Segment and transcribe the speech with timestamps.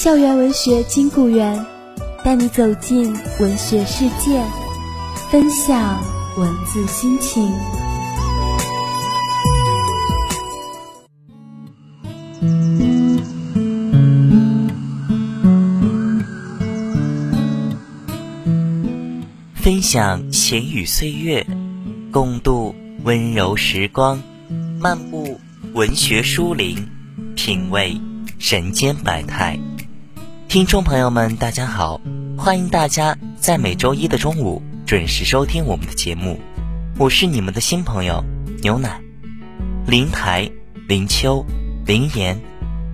[0.00, 1.62] 校园文学金谷园，
[2.24, 4.42] 带你走进文学世界，
[5.30, 6.02] 分享
[6.38, 7.52] 文字心情。
[19.54, 21.46] 分享闲语岁月，
[22.10, 24.18] 共度温柔时光，
[24.80, 25.38] 漫步
[25.74, 26.88] 文学书林，
[27.36, 28.00] 品味
[28.38, 29.60] 人间百态。
[30.50, 32.00] 听众朋友们，大家好！
[32.36, 36.40] 欢迎大家在每周一的中午准时收听我们的节目，
[36.98, 38.24] 我是你们的新朋友
[38.60, 39.00] 牛奶。
[39.86, 40.50] 灵台、
[40.88, 41.46] 灵丘、
[41.86, 42.36] 灵岩，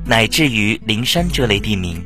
[0.04, 2.04] 乃至于灵山这类地名，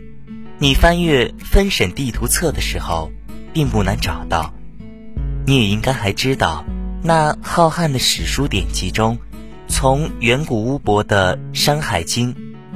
[0.60, 3.10] 你翻阅分省地图册的时候，
[3.52, 4.54] 并不难找到。
[5.48, 6.64] 你也应该还知道，
[7.02, 9.18] 那浩瀚的史书典籍中，
[9.66, 12.32] 从远古巫伯的《山海经》。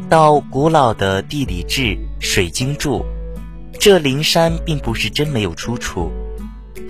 [0.09, 1.81] 到古老的地理志
[2.21, 2.99] 《水经注》，
[3.79, 6.11] 这灵山并不是真没有出处，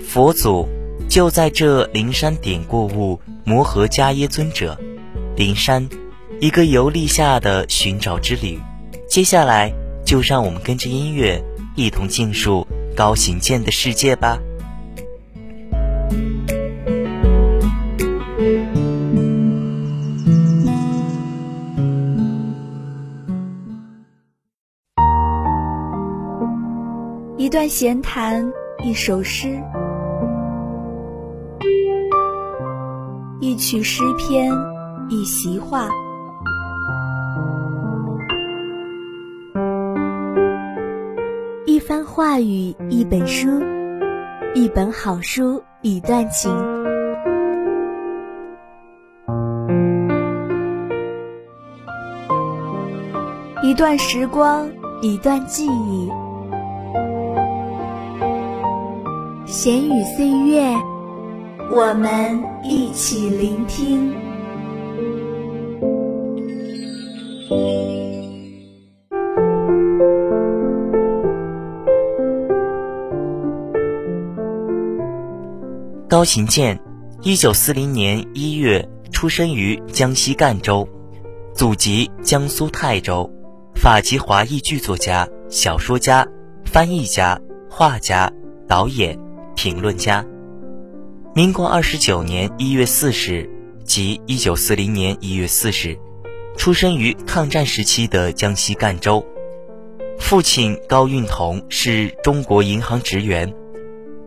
[0.05, 0.67] 佛祖
[1.07, 4.77] 就在这灵山点过悟摩诃迦耶尊者。
[5.35, 5.87] 灵山，
[6.39, 8.59] 一个游历下的寻找之旅。
[9.09, 9.71] 接下来，
[10.05, 11.41] 就让我们跟着音乐
[11.75, 14.37] 一同进入高行健的世界吧。
[27.55, 28.51] 段闲谈，
[28.83, 29.57] 一首诗，
[33.39, 34.51] 一曲诗篇，
[35.07, 35.87] 一席话，
[41.65, 43.47] 一番话语，一本书，
[44.53, 46.51] 一本好书，一段情，
[53.63, 54.69] 一段时光，
[55.01, 56.24] 一段记忆。
[59.65, 60.75] 闲语岁月，
[61.71, 64.13] 我们一起聆听。
[76.07, 76.79] 高行健，
[77.23, 80.87] 一九四零年一月出生于江西赣州，
[81.55, 83.27] 祖籍江苏泰州，
[83.73, 86.27] 法籍华裔剧作家、小说家、
[86.65, 88.31] 翻译家、画家、
[88.67, 89.24] 导演。
[89.55, 90.23] 评论家，
[91.33, 93.49] 民国二十九年一月四日，
[93.83, 95.97] 即一九四零年一月四日，
[96.57, 99.25] 出生于抗战时期的江西赣州。
[100.19, 103.51] 父亲高运同是中国银行职员，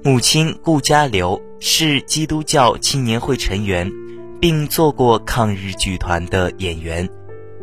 [0.03, 3.91] 母亲顾家留是基督教青年会成员，
[4.41, 7.09] 并做过抗日剧团的演员。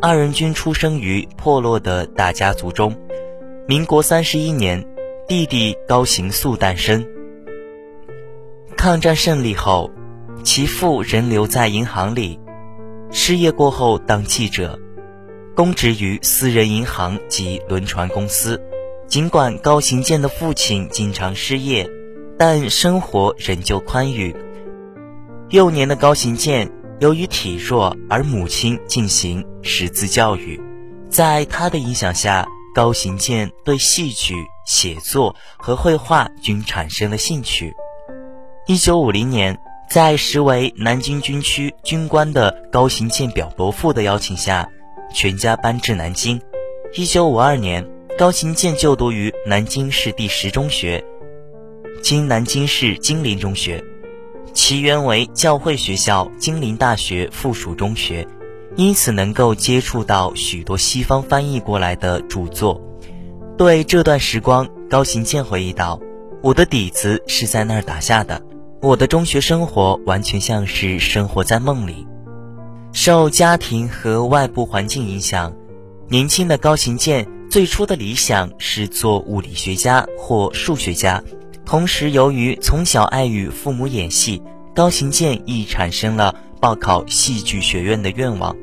[0.01, 2.95] 二人均出生于破落的大家族中。
[3.67, 4.85] 民国三十一年，
[5.27, 7.05] 弟弟高行素诞生。
[8.85, 9.89] 抗战胜利后，
[10.43, 12.39] 其父仍留在银行里，
[13.09, 14.79] 失业过后当记者，
[15.55, 18.61] 公职于私人银行及轮船公司。
[19.07, 21.89] 尽管高行健的父亲经常失业，
[22.37, 24.35] 但生活仍旧宽裕。
[25.49, 30.61] 幼年的高行健由于体弱，而母亲进行识字教育，
[31.09, 34.35] 在他的影响下，高行健对戏剧、
[34.67, 37.73] 写作和绘画均产生了兴趣。
[38.67, 39.55] 一九五零年，
[39.87, 44.67] 在时为南京军区军官的高行健表伯父的邀请下，
[45.13, 46.41] 全家搬至南京。
[46.95, 51.05] 一九五二年，高行健就读于南京市第十中学，
[52.01, 53.83] 今南京市金陵中学，
[54.51, 58.27] 其原为教会学校金陵大学附属中学。
[58.75, 62.81] 因此能够接触到许多西方翻译过来的著作。
[63.57, 65.97] 对这段时光，高行健回忆道
[66.43, 68.41] ：“我的底子是在那儿打下的，
[68.85, 72.05] 我的中学生活完全像是生活在梦里。”
[72.93, 75.51] 受家庭和外部环境影响，
[76.07, 81.23] 年轻的高行健最初的理想是做物理学家或数学家。
[81.65, 84.39] 同时，由于从小爱与父母演戏，
[84.75, 88.55] 高行健亦产生了报考戏剧学院的愿望。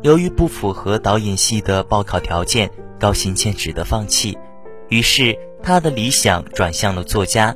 [0.00, 4.38] 由于不符合导演系的报考条件，高行健只得放弃。
[4.88, 7.54] 于是，他的理想转向了作家。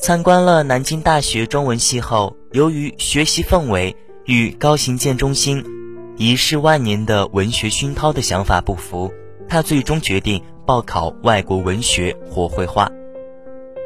[0.00, 3.94] 参观了南京大学中文系后，由于学习氛围
[4.24, 5.62] 与高行健中心
[6.16, 9.12] 遗世万年的文学熏陶的想法不符，
[9.46, 12.90] 他最终决定报考外国文学或绘画。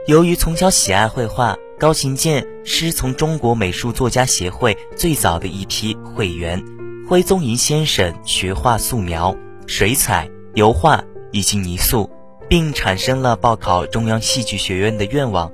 [0.06, 6.62] 由于从小喜爱绘画，高行健师从中国美术作家协会最早的一批会员
[7.08, 11.02] 徽宗银先生学画素描、水彩、油画
[11.32, 12.08] 以及泥塑，
[12.48, 15.50] 并产生了报考中央戏剧学院的愿望，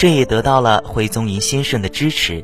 [0.00, 2.42] 这也得到了徽宗银先生的支持。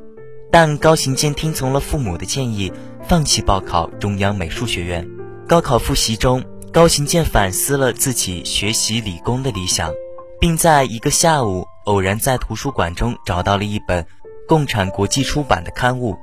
[0.53, 2.71] 但高行健听从了父母的建议，
[3.09, 5.09] 放弃报考中央美术学院。
[5.49, 9.91] 高考复习中，高行健反思了自己学习理工的理想。
[10.39, 14.05] 并在一个下午偶然在图书馆中找到了一本
[14.47, 16.15] 共产国际出版的刊物，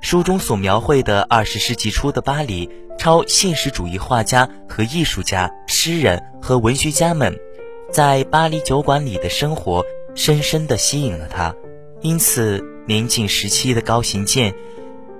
[0.00, 7.38] 书中所描绘的二十世纪初的巴黎超现实主义画家和艺术家、诗人和文学家们
[7.92, 9.84] 在巴黎酒馆里的生活，
[10.14, 11.54] 深深地吸引了他。
[12.00, 14.54] 因此，年仅十七的高行健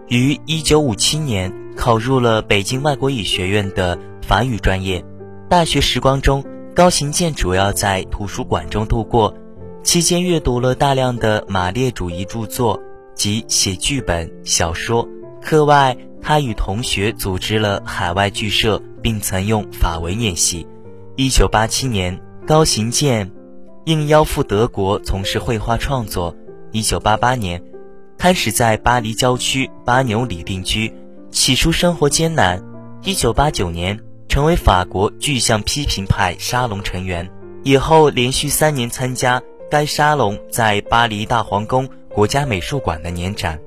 [0.08, 5.04] 于一九五七年考入了北京外国语学院的法语专业。
[5.48, 6.44] 大学时光中。
[6.72, 9.34] 高行健主要在图书馆中度过，
[9.82, 12.80] 期间阅读了大量的马列主义著作
[13.14, 15.06] 及写剧本、小说。
[15.42, 20.64] 课外，他与同学组织了海外剧社，并曾用法文演戏。
[21.16, 23.30] 一九八七年，高行健
[23.84, 26.34] 应邀赴德国从事绘画创作。
[26.72, 27.62] 一九八八年，
[28.18, 30.92] 开始在巴黎郊区巴纽里定居，
[31.30, 32.62] 起初生活艰难。
[33.02, 33.98] 一九八九年。
[34.30, 37.28] 成为法国具象批评派沙龙成员，
[37.64, 43.58] 以后连续三年参加该沙龙在巴黎大皇宫国家美术馆的年展。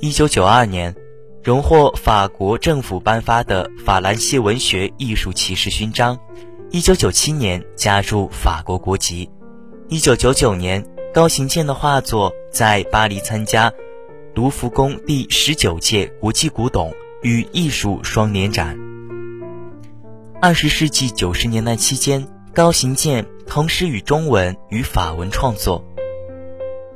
[0.00, 0.94] 一九九二年，
[1.42, 6.18] 荣获法国政府颁发的法兰西文学艺术骑士勋章。
[6.70, 9.30] 一九九七年，加入法国国籍。
[9.88, 10.82] 一九九九年，
[11.12, 13.70] 高行健的画作在巴黎参加
[14.34, 18.78] 卢浮宫第十九届国际古董与艺术双年展。
[20.40, 25.84] 二十世纪九十年代期间，高行健同时与中文与法文创作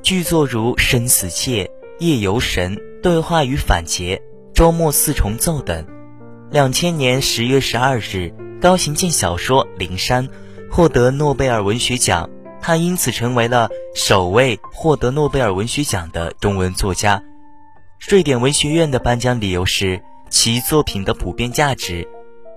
[0.02, 1.64] 剧作如《生死界》
[1.98, 4.16] 《夜游神》《对话与反诘》
[4.54, 5.86] 《周末四重奏》等。
[6.50, 8.32] 两千年十月十二日，
[8.62, 10.26] 高行健小说《灵山》
[10.70, 12.30] 获得诺贝尔文学奖，
[12.68, 17.22] 他因此成为了首位获得诺贝尔文学奖的中文作家。
[18.10, 22.06] 瑞典文学院的颁奖理由是其作品的普遍价值。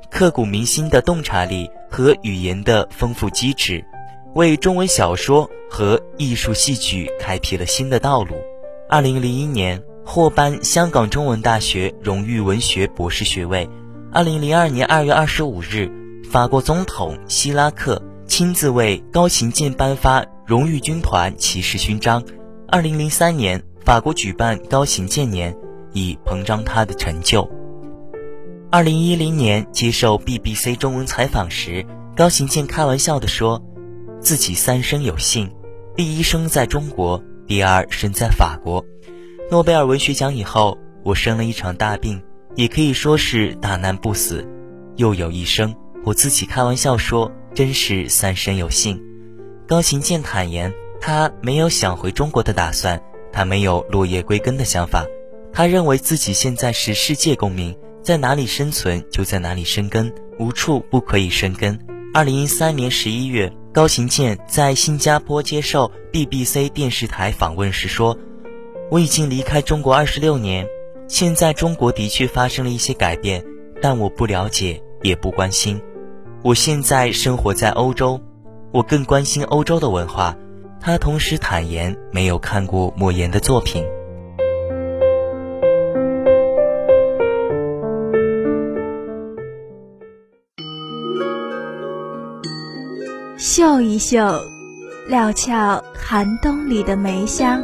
[0.10, 3.86] 刻骨铭心的洞察力和语言的丰富机智，
[4.36, 8.36] 为中文小说和艺术戏剧开辟了新的道路。
[8.90, 13.70] 二零零一年获颁香港中文大学荣誉文学博士学位。
[14.12, 15.90] 二零零二年二月二十五日，
[16.30, 22.24] 法国总统希拉克亲自为高行健颁发荣誉军团骑士勋章。
[22.66, 25.54] 二零零三年，法国举办高行健年，
[25.92, 27.52] 以膨胀他的成就。
[28.72, 31.86] 二零一零年接受 BBC 中文采访时，
[32.16, 33.62] 高行健开玩笑地说
[34.22, 35.52] ：“自己三生有幸，
[35.98, 38.86] 第一生在中国，第二生在法国。
[39.52, 42.24] 诺贝尔文学奖以后，我生了一场大病，
[42.56, 44.48] 也可以说是大难不死。
[44.96, 49.02] 又有一生，我自己开玩笑说，真是三生有幸。”
[49.68, 55.06] 高行健坦言，他没有想回中国的打算，他没有落叶归根的想法，
[55.54, 57.76] 他认为自己现在是世界公民。
[58.04, 61.80] 在哪里生存，就在哪里生根，无处不可以生根。
[62.16, 68.18] 二零一三年十一月，高行健在新加坡接受 BBC 电视台访问时说
[68.90, 70.68] ：“我已经离开中国二十六年，
[71.08, 73.46] 现在中国的确发生了一些改变，
[73.82, 75.80] 但我不了解，也不关心。
[76.44, 78.20] 我现在生活在欧洲，
[78.72, 80.36] 我更关心欧洲的文化。”
[80.84, 83.86] 他同时坦言没有看过莫言的作品。
[93.38, 94.42] 嗅一嗅，
[95.08, 97.64] 料峭寒冬里的梅香。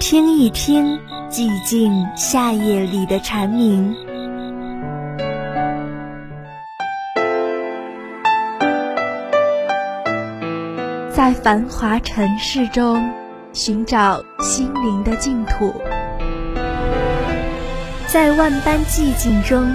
[0.00, 3.94] 听一听寂静夏夜里的蝉鸣，
[11.16, 13.02] 在繁华尘世中
[13.54, 15.72] 寻找心灵的净土，
[18.06, 19.66] 在万般寂静中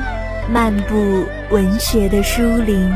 [0.48, 2.88] 漫步文学的书林。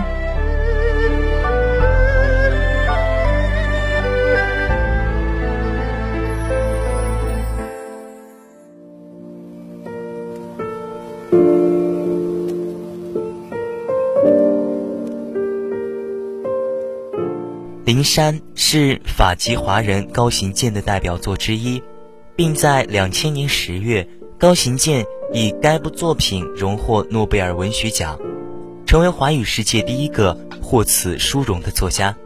[17.85, 21.83] 灵山是法籍华人高行健的代表作之一，
[22.35, 24.07] 并在两千年十月，
[24.39, 28.19] 高行健以该部作品荣获诺贝尔文学奖，
[28.87, 32.17] 成为华语世界第一个获此殊荣的作家。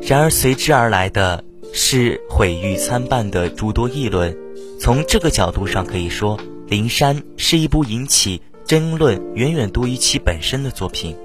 [0.00, 4.36] 然而随之而来的是毁誉参半的诸多议论。
[4.78, 11.16] 从这个角度上可以说，《灵山》是一部引起争论远远多于其本身的作品。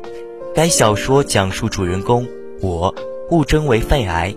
[0.56, 2.28] 该小说讲述主人公
[2.62, 2.96] 我。
[3.32, 4.36] 误诊为肺癌，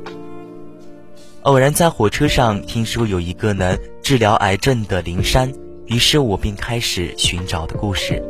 [1.42, 5.50] 偶然在火车上听说有一个能治疗癌症的灵山，
[5.86, 8.22] 于是我便开始寻找的故事。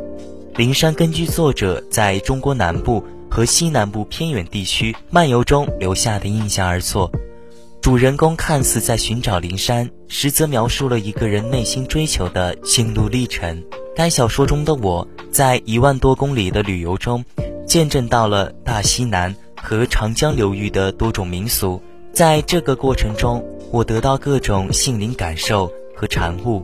[0.55, 7.11] 灵山根据作者在中国南部和西南部偏远地区漫游中留下的印象而作。
[7.81, 13.61] 主人公看似在寻找灵山，实则描述了一个人内心追求的心路历程。
[13.93, 17.25] 该小说中的我在一万多公里的旅游中，
[17.67, 19.35] 见证到了大西南。
[19.63, 23.41] 和长江流域的多种民俗，在这个过程中，
[23.71, 26.61] 我得到各种心灵感受和禅悟。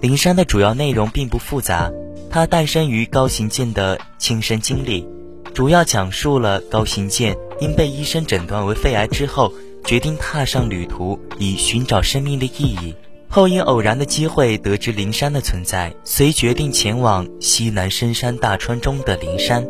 [0.00, 1.92] 灵山的主要内容并不复杂，
[2.28, 5.06] 它诞生于高行健的亲身经历，
[5.54, 9.52] 主要讲述了高行健因被医生诊断为肺癌之后，
[9.84, 12.96] 决定踏上旅途以寻找生命的意义。
[13.28, 19.64] 后因偶然的机会得知灵山的存在，遂决定前往西南深山大川中的灵山。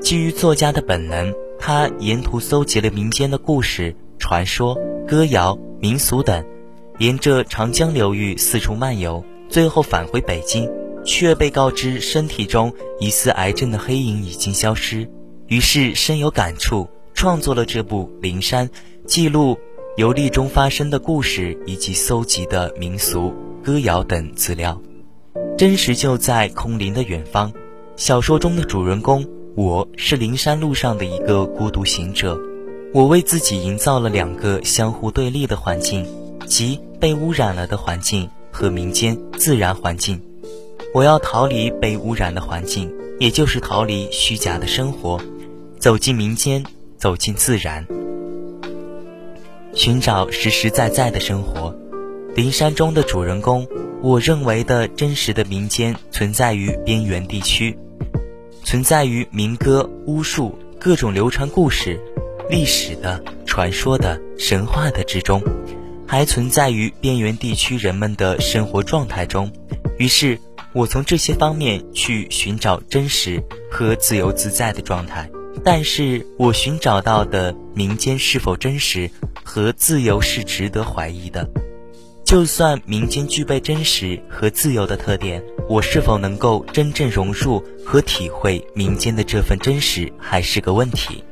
[0.00, 1.32] 基于作家的本能。
[1.58, 6.44] 他沿途搜集了民间的故事、传说、歌谣、民俗等，
[6.98, 10.70] 沿着长江流域四处漫游，最后返回北京，
[11.04, 15.08] 却被告知身体中疑似癌症的黑影已经消失。
[15.46, 18.68] 于是深有感触，创作了这部《灵山》，
[19.04, 19.58] 记录
[19.96, 23.34] 游历中发生的故事以及搜集的民俗、
[23.64, 24.80] 歌谣等资料。
[25.56, 27.52] 真实就在空灵的远方。
[27.96, 29.26] 小说中的主人公。
[29.60, 32.38] 我是灵山路上的一个孤独行者，
[32.94, 36.06] 我为自己营造了两个相互对立的环境，
[36.46, 40.22] 即被污染了的环境和民间自然环境。
[40.94, 42.88] 我要逃离被污染的环境，
[43.18, 45.20] 也就是逃离虚假的生活，
[45.80, 46.64] 走进民间，
[46.96, 47.84] 走进自然，
[49.74, 51.74] 寻找实实在在的生活。
[52.36, 53.66] 灵山中的主人公，
[54.02, 57.76] 我认为的真实的民间存在于边缘地区。
[58.68, 61.98] 存在于民歌、巫术、各种流传故事、
[62.50, 65.42] 历史的、传说的、神话的之中，
[66.06, 69.50] 还存在于边缘地区人们的生活状态中。
[69.96, 70.38] 于是，
[70.74, 75.30] 我从这些方面去寻找真实和自由自在的状态。
[75.64, 79.10] 但是我寻找到的民间是否真实
[79.42, 81.48] 和自由是值得怀疑的。
[82.22, 85.42] 就算民间具备真实和自由的特点。
[85.68, 91.22] 我是否能够真正融入和体会民间的这份真实，还是个问题。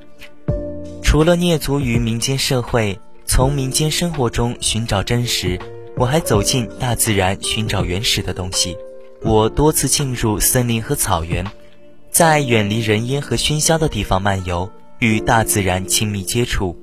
[1.03, 5.59] 除了蹑足于民间社会，从民间生活中寻找真实，
[5.97, 8.77] 我还走进大自然寻找原始的东西。
[9.23, 11.47] 我多次进入森林和草原，
[12.11, 16.77] 在远离人烟和喧嚣的地方漫游，与大自然亲密接触。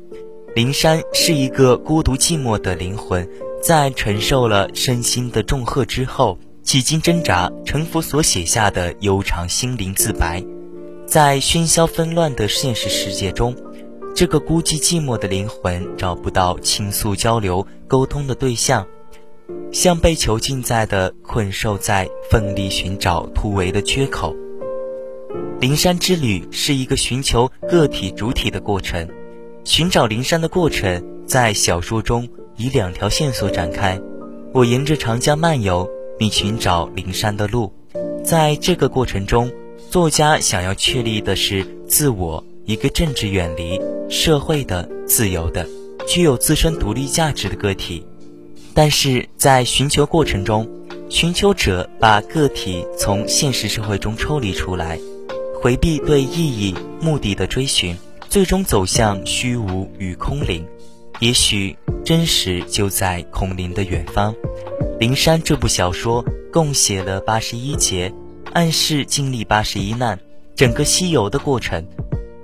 [0.55, 3.29] 灵山是一个孤独寂寞的灵魂，
[3.61, 6.39] 在承受了身心的重荷之后。
[6.63, 10.43] 几经挣扎，成佛所写下的悠长心灵自白，
[11.05, 13.53] 在喧嚣纷乱的现实世界中，
[14.15, 18.87] 这个孤寂寂寞的灵魂找不到倾诉、交流、沟通的对象，
[19.73, 24.33] 像被囚禁在的困兽在奋力寻找突围的缺口。
[25.59, 29.07] 灵山之旅是一个寻求个体主体的过程，
[29.65, 33.99] 寻找灵山的过程在小说中以两条线索展开。
[34.53, 35.87] 我沿着长江漫游。
[36.17, 37.73] 并寻找灵山的路，
[38.23, 39.51] 在这个过程中，
[39.89, 43.79] 作家想要确立的是自我，一个政治远离
[44.09, 45.67] 社会的、自由的、
[46.07, 48.05] 具有自身独立价值的个体。
[48.73, 50.67] 但是在寻求过程中，
[51.09, 54.99] 寻求者把个体从现实社会中抽离出来，
[55.61, 57.95] 回避对意义、目的的追寻，
[58.29, 60.65] 最终走向虚无与空灵。
[61.23, 64.33] 也许真实就在空灵的远方。
[64.99, 68.13] 《灵山》这部小说共写了八十一节，
[68.51, 70.19] 暗示经历八十一难。
[70.53, 71.87] 整个西游的过程，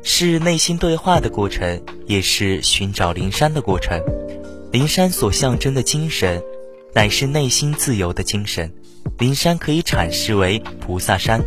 [0.01, 4.01] 是内心对话的过程，也是寻找灵山的过程。
[4.71, 6.41] 灵山所象征的精神，
[6.93, 8.71] 乃是内心自由的精神。
[9.17, 11.43] 灵山可以阐释为菩萨山，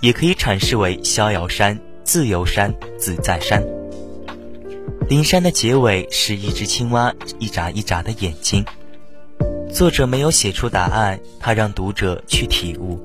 [0.00, 3.62] 也可以阐释为逍遥山、自由山、自在山。
[5.08, 8.64] 灵山的结尾是一只青蛙一眨一眨的眼睛。
[9.72, 12.98] 作者没有写出答案，他让读者去体悟。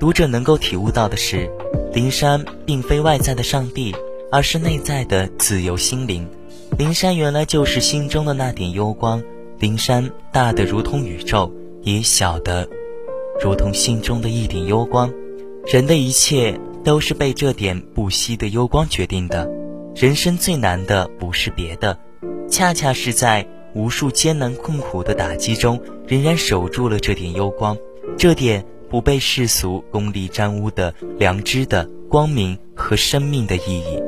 [0.00, 1.48] 读者能够体悟到的是。
[1.92, 3.94] 灵山并非外在的上帝，
[4.32, 6.28] 而是内在的自由心灵。
[6.76, 9.22] 灵山原来就是心中的那点幽光。
[9.60, 12.68] 灵山大的如同宇宙，也小的
[13.40, 15.08] 如同心中的一点幽光。
[15.68, 19.48] 人的一切都是被这点不息的幽光决定的。
[19.94, 21.98] 人生最难的不是别的，
[22.48, 27.76] 恰恰是在无数艰难困苦的打击中，仍然守住了这点幽光。
[28.16, 28.64] 这点。
[28.90, 34.00] 不被世俗功利沾污的良知的光明和生命的意义，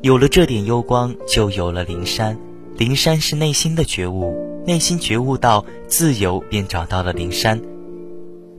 [0.00, 2.38] 有了这点幽光，就有了灵山。
[2.78, 7.58] 灵山是内心的觉悟，内心觉悟到自由，便找到了灵山；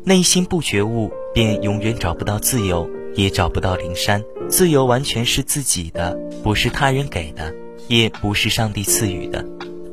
[0.04, 4.24] 内心不觉悟，便永远找不到自由，也找不到灵山。
[4.50, 7.54] 自由完全是自己的，不是他人给的，
[7.88, 9.46] 也不是上帝赐予的。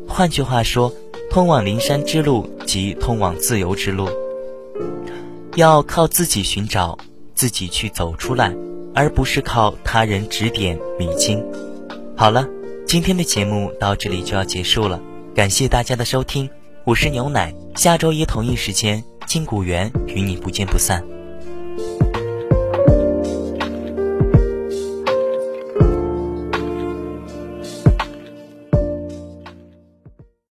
[0.08, 0.92] 换句话说，
[1.30, 4.08] 通往灵山之路即通往自由之路。
[5.56, 6.98] 要靠自己寻找，
[7.34, 8.54] 自己去走出来，
[8.94, 11.44] 而不是靠他人指点迷津。
[12.16, 12.48] 好了，
[12.86, 15.00] 今天的节目到这里就要结束了，
[15.34, 16.48] 感谢大家的收听，
[16.84, 21.17] 我是牛奶，下周一同一时间金谷园与你不见不散。